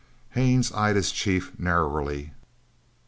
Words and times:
Haines 0.31 0.71
eyed 0.71 0.95
his 0.95 1.11
chief 1.11 1.51
narrowly. 1.59 2.33